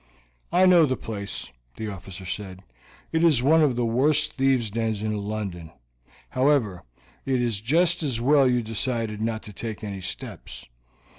[0.51, 2.63] "I know the place," the officer said.
[3.11, 5.69] "It is one of the worst thieves' dens in London.
[6.29, 6.81] However,
[7.23, 10.67] it is just as well you decided not to take any steps.